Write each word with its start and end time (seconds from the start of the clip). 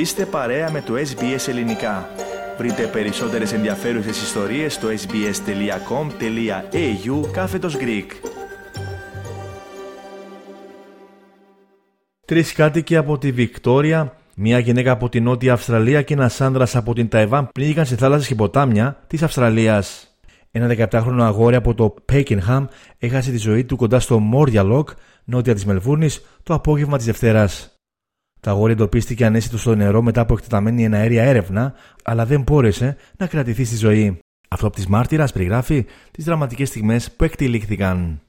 Είστε 0.00 0.26
παρέα 0.26 0.70
με 0.70 0.80
το 0.80 0.94
SBS 0.94 1.48
Ελληνικά. 1.48 2.08
Βρείτε 2.58 2.86
περισσότερες 2.86 3.52
ενδιαφέρουσες 3.52 4.22
ιστορίες 4.22 4.74
στο 4.74 4.88
sbs.com.au 4.88 5.30
κάθετος 7.32 7.76
Greek. 7.76 8.06
Τρεις 12.26 12.52
κάτοικοι 12.52 12.96
από 12.96 13.18
τη 13.18 13.32
Βικτόρια, 13.32 14.16
μια 14.36 14.58
γυναίκα 14.58 14.90
από 14.92 15.08
την 15.08 15.22
Νότια 15.22 15.52
Αυστραλία 15.52 16.02
και 16.02 16.14
ένας 16.14 16.40
άνδρας 16.40 16.76
από 16.76 16.94
την 16.94 17.08
Ταϊβάν 17.08 17.48
πνίγηκαν 17.52 17.86
σε 17.86 17.96
θάλασσες 17.96 18.28
και 18.28 18.34
ποτάμια 18.34 19.04
της 19.06 19.22
Αυστραλίας. 19.22 20.16
Ένα 20.50 20.88
17χρονο 20.90 21.20
αγόρι 21.20 21.56
από 21.56 21.74
το 21.74 21.94
Pakenham 22.12 22.64
έχασε 22.98 23.30
τη 23.30 23.38
ζωή 23.38 23.64
του 23.64 23.76
κοντά 23.76 24.00
στο 24.00 24.22
Mordialloc, 24.34 24.84
νότια 25.24 25.54
της 25.54 25.64
Μελβούρνης, 25.64 26.24
το 26.42 26.54
απόγευμα 26.54 26.96
της 26.96 27.06
Δευτέρας. 27.06 27.79
Το 28.40 28.50
αγόρι 28.50 28.72
εντοπίστηκε 28.72 29.24
ανέσυτο 29.24 29.58
στο 29.58 29.74
νερό 29.74 30.02
μετά 30.02 30.20
από 30.20 30.32
εκτεταμένη 30.32 30.84
εναέρια 30.84 31.22
έρευνα, 31.22 31.74
αλλά 32.04 32.26
δεν 32.26 32.42
μπόρεσε 32.42 32.96
να 33.16 33.26
κρατηθεί 33.26 33.64
στη 33.64 33.76
ζωή. 33.76 34.18
Αυτό 34.48 34.66
από 34.66 34.76
της 34.76 34.86
μάρτυρας 34.86 35.32
περιγράφει 35.32 35.86
τις 36.10 36.24
δραματικές 36.24 36.68
στιγμές 36.68 37.10
που 37.10 37.24
εκτελήχθηκαν. 37.24 38.20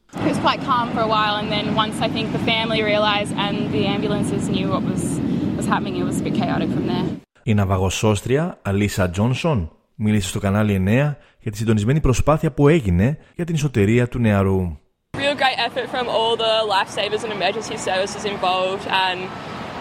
Η 7.44 7.54
ναυαγοσώστρια 7.54 8.58
Αλίσα 8.62 9.10
Τζόνσον 9.10 9.72
μίλησε 9.96 10.28
στο 10.28 10.40
κανάλι 10.40 10.84
9 10.88 11.16
για 11.40 11.52
τη 11.52 11.58
συντονισμένη 11.58 12.00
προσπάθεια 12.00 12.52
που 12.52 12.68
έγινε 12.68 13.18
για 13.36 13.46
την 13.46 13.56
ισοτερία 13.56 14.08
του 14.08 14.20
νεαρού. 14.20 14.76
Real 15.18 15.36
great 15.44 15.60
effort 15.68 15.88
from 15.96 16.08
all 16.16 16.36
the 16.46 16.54
lifesavers 16.76 17.22
and 17.26 17.32
emergency 17.40 17.78
services 17.90 18.24
involved 18.34 18.86
and 19.08 19.20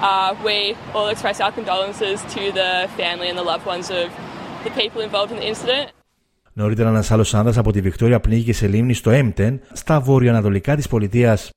Uh, 0.03 0.35
we 0.49 0.75
all 0.95 1.09
express 1.15 1.41
our 1.45 1.53
condolences 1.53 2.17
to 2.35 2.43
the 2.61 2.71
family 2.97 3.29
and 3.31 3.37
the 3.37 3.47
loved 3.53 3.67
ones 3.67 3.87
of 4.01 4.07
the 4.65 4.71
people 4.81 5.01
involved 5.03 5.31
in 5.33 5.39
the 5.41 5.47
incident. 5.53 5.91
Νωρίτερα, 6.53 6.89
ένας 6.89 7.11
άλλος 7.11 7.35
άνδρας 7.35 7.59
από 7.59 7.73
τη 7.73 7.81
Βικτόρια 7.81 8.21
πνίγηκε 8.21 8.53
σε 8.53 8.67
λίμνη 8.67 8.95
στο 8.95 9.11
Έμπτεν, 9.11 9.61
στα 9.73 10.01
βόρειο-ανατολικά 10.01 10.77
της 10.77 10.89
πολιτείας. 10.89 11.51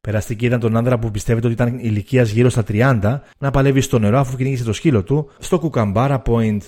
Περαστική 0.00 0.46
ήταν 0.46 0.60
τον 0.60 0.76
άνδρα 0.76 0.98
που 0.98 1.10
πιστεύετε 1.10 1.46
ότι 1.46 1.54
ήταν 1.62 1.78
ηλικίας 1.78 2.30
γύρω 2.30 2.48
στα 2.48 2.64
30 2.68 3.20
να 3.38 3.50
παλεύει 3.50 3.80
στο 3.80 3.98
νερό 3.98 4.18
αφού 4.18 4.36
κυνήγησε 4.36 4.64
το 4.64 4.72
σκύλο 4.72 5.02
του 5.02 5.30
στο 5.38 5.58
Κουκαμπάρα 5.58 6.22
Point. 6.26 6.60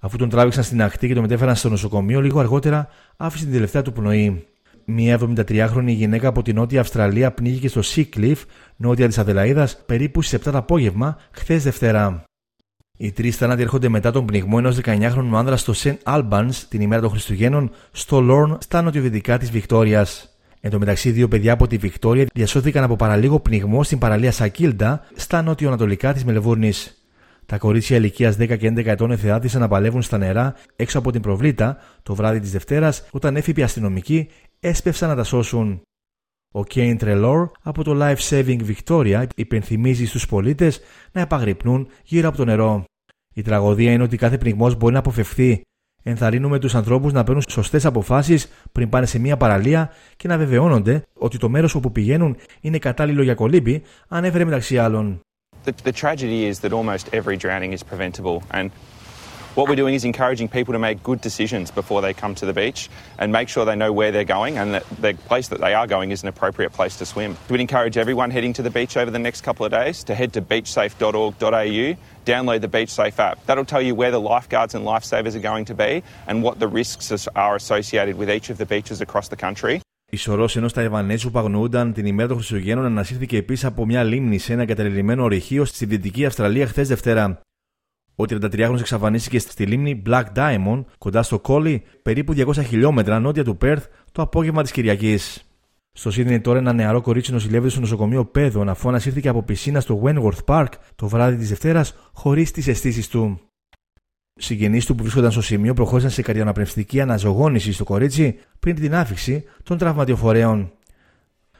Αφού 0.00 0.16
τον 0.16 0.28
τράβηξαν 0.28 0.64
στην 0.64 0.82
ακτή 0.82 1.06
και 1.06 1.14
τον 1.14 1.22
μετέφεραν 1.22 1.56
στο 1.56 1.68
νοσοκομείο, 1.68 2.20
λίγο 2.20 2.40
αργότερα 2.40 2.88
άφησε 3.16 3.44
την 3.44 3.52
τελευταία 3.52 3.82
του 3.82 3.92
πνοή. 3.92 4.46
Μία 4.92 5.18
73χρονη 5.20 5.86
γυναίκα 5.86 6.28
από 6.28 6.42
την 6.42 6.54
Νότια 6.54 6.80
Αυστραλία 6.80 7.30
πνίγηκε 7.30 7.68
στο 7.68 7.80
Seacliff, 7.84 8.36
νότια 8.76 9.06
της 9.06 9.18
Αδελαίδας, 9.18 9.82
περίπου 9.86 10.22
στις 10.22 10.38
7 10.38 10.50
το 10.50 10.58
απόγευμα, 10.58 11.16
χθες 11.30 11.62
Δευτέρα. 11.62 12.24
Οι 12.96 13.12
τρεις 13.12 13.36
θάνατοι 13.36 13.62
έρχονται 13.62 13.88
μετά 13.88 14.10
τον 14.10 14.26
πνιγμό 14.26 14.56
ενός 14.58 14.78
19χρονου 14.84 15.34
άνδρα 15.34 15.56
στο 15.56 15.72
St. 15.76 15.94
Albans 16.02 16.54
την 16.68 16.80
ημέρα 16.80 17.00
των 17.00 17.10
Χριστουγέννων, 17.10 17.70
στο 17.90 18.20
Λόρν, 18.20 18.58
στα 18.60 18.82
νοτιοδυτικά 18.82 19.38
της 19.38 19.50
Βικτόριας. 19.50 20.38
Εν 20.60 20.70
τω 20.70 20.78
μεταξύ, 20.78 21.10
δύο 21.10 21.28
παιδιά 21.28 21.52
από 21.52 21.66
τη 21.66 21.76
Βικτόρια 21.76 22.26
διασώθηκαν 22.34 22.84
από 22.84 22.96
παραλίγο 22.96 23.40
πνιγμό 23.40 23.82
στην 23.82 23.98
παραλία 23.98 24.32
Σακίλντα, 24.32 25.06
στα 25.14 25.42
νοτιοανατολικά 25.42 26.12
της 26.12 26.24
Μελβούρνης. 26.24 26.94
Τα 27.46 27.58
κορίτσια 27.58 27.96
ηλικίας 27.96 28.36
10 28.36 28.56
και 28.56 28.66
11 28.66 28.86
ετών 28.86 29.10
εθεάτησαν 29.10 29.60
να 29.60 29.68
παλεύουν 29.68 30.02
στα 30.02 30.18
νερά 30.18 30.54
έξω 30.76 30.98
από 30.98 31.12
την 31.12 31.20
προβλήτα 31.20 31.76
το 32.02 32.14
βράδυ 32.14 32.40
της 32.40 32.50
Δευτέρας, 32.50 33.04
όταν 33.10 33.36
έφυποι 33.36 33.62
αστυνομικοί 33.62 34.28
έσπευσαν 34.60 35.08
να 35.08 35.16
τα 35.16 35.24
σώσουν. 35.24 35.82
Ο 36.52 36.64
Κέιν 36.64 36.98
Τρελόρ 36.98 37.50
από 37.62 37.84
το 37.84 37.98
Life 38.00 38.28
Saving 38.28 38.60
Victoria 38.72 39.26
υπενθυμίζει 39.34 40.06
στους 40.06 40.26
πολίτες 40.26 40.80
να 41.12 41.20
επαγρυπνούν 41.20 41.88
γύρω 42.04 42.28
από 42.28 42.36
το 42.36 42.44
νερό. 42.44 42.84
Η 43.34 43.42
τραγωδία 43.42 43.92
είναι 43.92 44.02
ότι 44.02 44.16
κάθε 44.16 44.38
πνιγμός 44.38 44.76
μπορεί 44.76 44.92
να 44.92 44.98
αποφευθεί. 44.98 45.62
Ενθαρρύνουμε 46.02 46.58
τους 46.58 46.74
ανθρώπους 46.74 47.12
να 47.12 47.24
παίρνουν 47.24 47.42
σωστές 47.48 47.84
αποφάσεις 47.84 48.48
πριν 48.72 48.88
πάνε 48.88 49.06
σε 49.06 49.18
μια 49.18 49.36
παραλία 49.36 49.90
και 50.16 50.28
να 50.28 50.38
βεβαιώνονται 50.38 51.02
ότι 51.14 51.38
το 51.38 51.48
μέρος 51.48 51.74
όπου 51.74 51.92
πηγαίνουν 51.92 52.36
είναι 52.60 52.78
κατάλληλο 52.78 53.22
για 53.22 53.34
κολύμπη, 53.34 53.82
ανέφερε 54.08 54.44
μεταξύ 54.44 54.78
άλλων. 54.78 55.20
The, 55.64 55.72
the 55.84 55.92
tragedy 55.92 56.44
is 56.50 56.58
that 56.60 56.72
almost 56.72 57.04
every 57.12 57.36
drowning 57.36 57.72
is 57.72 57.82
preventable 57.82 58.42
and 58.50 58.70
What 59.55 59.69
we're 59.69 59.77
doing 59.77 59.95
is 59.95 60.03
encouraging 60.03 60.49
people 60.49 60.73
to 60.73 60.79
make 60.79 61.01
good 61.01 61.21
decisions 61.21 61.71
before 61.71 62.01
they 62.01 62.13
come 62.13 62.35
to 62.35 62.45
the 62.45 62.51
beach 62.51 62.89
and 63.17 63.31
make 63.31 63.47
sure 63.47 63.63
they 63.63 63.77
know 63.77 63.93
where 63.93 64.11
they're 64.11 64.25
going 64.25 64.57
and 64.57 64.73
that 64.73 64.83
the 64.99 65.13
place 65.13 65.47
that 65.47 65.61
they 65.61 65.73
are 65.73 65.87
going 65.87 66.11
is 66.11 66.23
an 66.23 66.27
appropriate 66.27 66.73
place 66.73 66.97
to 66.97 67.05
swim. 67.05 67.37
We'd 67.49 67.61
encourage 67.61 67.95
everyone 67.97 68.31
heading 68.31 68.51
to 68.53 68.61
the 68.61 68.69
beach 68.69 68.97
over 68.97 69.09
the 69.09 69.23
next 69.27 69.41
couple 69.41 69.65
of 69.65 69.71
days 69.71 70.03
to 70.03 70.13
head 70.13 70.33
to 70.33 70.41
beachsafe.org.au, 70.41 71.85
download 72.25 72.61
the 72.61 72.67
Beach 72.67 72.89
Safe 72.89 73.17
app. 73.17 73.45
That'll 73.45 73.63
tell 73.73 73.81
you 73.81 73.95
where 73.95 74.11
the 74.11 74.19
lifeguards 74.19 74.75
and 74.75 74.85
lifesavers 74.85 75.35
are 75.35 75.45
going 75.51 75.65
to 75.65 75.73
be 75.73 76.03
and 76.27 76.43
what 76.43 76.59
the 76.59 76.67
risks 76.67 77.27
are 77.35 77.55
associated 77.55 78.17
with 78.17 78.29
each 78.29 78.49
of 78.49 78.57
the 78.57 78.65
beaches 78.65 78.99
across 78.99 79.29
the 79.29 79.37
country. 79.37 79.81
Η 80.09 80.17
σωρό 80.17 80.49
ενό 80.55 80.67
Ταϊβανέζου 80.67 81.31
που 81.31 81.39
αγνοούνταν 81.39 81.93
την 81.93 82.05
ημέρα 82.05 82.27
των 82.27 82.37
Χριστουγέννων 82.37 82.85
ανασύρθηκε 82.85 83.37
επίση 83.37 83.65
από 83.65 83.85
μια 83.85 84.03
λίμνη 84.03 84.37
σε 84.37 84.53
ένα 84.53 84.61
εγκαταλελειμμένο 84.61 85.23
ορυχείο 85.23 85.65
στη 85.65 85.85
Δυτική 85.85 86.25
Αυστραλία 86.25 86.67
χθε 86.67 86.81
Δευτέρα. 86.81 87.39
Ο 88.14 88.24
33χρονο 88.28 88.78
εξαφανίστηκε 88.78 89.38
στη 89.38 89.66
λίμνη 89.66 90.02
Black 90.06 90.24
Diamond 90.34 90.84
κοντά 90.98 91.22
στο 91.22 91.38
Κόλλι, 91.38 91.82
περίπου 92.02 92.34
200 92.36 92.64
χιλιόμετρα 92.64 93.18
νότια 93.18 93.44
του 93.44 93.56
Πέρθ, 93.56 93.86
το 94.12 94.22
απόγευμα 94.22 94.62
της 94.62 94.70
Κυριακής. 94.70 95.44
Στο 95.92 96.10
Σίδνεϊ 96.10 96.40
τώρα 96.40 96.58
ένα 96.58 96.72
νεαρό 96.72 97.00
κορίτσι 97.00 97.32
νοσηλεύεται 97.32 97.70
στο 97.70 97.80
νοσοκομείο 97.80 98.24
Πέδων 98.24 98.68
αφού 98.68 98.88
ανασύρθηκε 98.88 99.28
από 99.28 99.42
πισίνα 99.42 99.80
στο 99.80 100.02
Wentworth 100.04 100.44
Park 100.44 100.68
το 100.94 101.08
βράδυ 101.08 101.36
της 101.36 101.48
Δευτέρας 101.48 101.94
χωρίς 102.12 102.50
τις 102.50 102.66
αισθήσεις 102.66 103.08
του. 103.08 103.40
Συγγενείς 104.34 104.86
του 104.86 104.94
που 104.94 105.02
βρίσκονταν 105.02 105.30
στο 105.30 105.42
σημείο 105.42 105.74
προχώρησαν 105.74 106.10
σε 106.10 106.22
καρδιοναπνευστική 106.22 107.00
αναζωγόνηση 107.00 107.72
στο 107.72 107.84
κορίτσι 107.84 108.38
πριν 108.60 108.74
την 108.74 108.94
άφηξη 108.94 109.44
των 109.62 109.78
τραυματιοφορέων. 109.78 110.72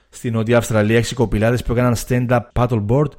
Στην 0.09 0.33
Νότια 0.33 0.56
Αυστραλία, 0.56 0.97
έξι 0.97 1.15
κοπηλάδες 1.15 1.62
που 1.62 1.72
έκαναν 1.72 1.94
stand-up 2.06 2.41
paddleboard 2.53 3.10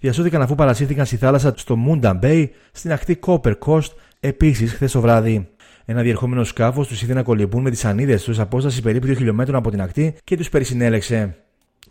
διασώθηκαν 0.00 0.42
αφού 0.42 0.54
παρασύρθηκαν 0.54 1.06
στη 1.06 1.16
θάλασσα 1.16 1.54
στο 1.56 1.76
Munda 1.88 2.20
Bay 2.22 2.46
στην 2.72 2.92
ακτή 2.92 3.18
Copper 3.26 3.52
Coast 3.66 3.90
επίσης 4.20 4.72
χθες 4.72 4.92
το 4.92 5.00
βράδυ. 5.00 5.48
Ένα 5.84 6.02
διερχόμενο 6.02 6.44
σκάφος 6.44 6.88
τους 6.88 7.02
είδε 7.02 7.14
να 7.14 7.22
κολυμπούν 7.22 7.62
με 7.62 7.70
τις 7.70 7.84
ανίδες 7.84 8.22
τους 8.22 8.36
σε 8.36 8.42
απόσταση 8.42 8.82
περίπου 8.82 9.06
2 9.06 9.16
χιλιόμετρων 9.16 9.56
από 9.56 9.70
την 9.70 9.80
ακτή 9.80 10.14
και 10.24 10.36
τους 10.36 10.48
περισυνέλεξε. 10.48 11.36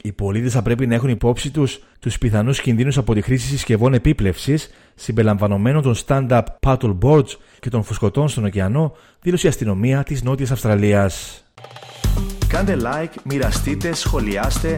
Οι 0.02 0.12
πολίτες 0.12 0.54
θα 0.54 0.62
πρέπει 0.62 0.88
να 0.88 0.96
έχουν 0.96 1.10
υπόψη 1.10 1.52
τους 1.52 1.84
τους 2.00 2.18
πιθανούς 2.18 2.62
κινδύνους 2.62 2.98
από 2.98 3.14
τη 3.14 3.22
χρήση 3.22 3.48
συσκευών 3.48 3.94
επίπλευσης, 3.94 4.70
συμπεριλαμβανομένων 4.96 5.82
των 5.82 5.96
stand-up 6.06 6.42
paddle 6.60 6.98
boards 7.02 7.30
και 7.60 7.70
των 7.70 7.84
φουσκωτών 7.84 8.28
στον 8.28 8.46
ωκεανό, 8.46 8.96
δήλωσε 9.22 9.46
η 9.46 9.50
αστυνομία 9.50 10.04
της 10.04 10.24
Νότιας 10.24 10.52
Αυστραλίας. 10.52 11.44
Κάντε 12.48 12.78
like, 12.82 13.14
μοιραστείτε, 13.24 13.94
σχολιάστε, 13.94 14.78